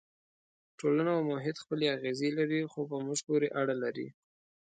[0.79, 4.07] ټولنه او محیط خپلې اغېزې لري خو په موږ پورې اړه لري.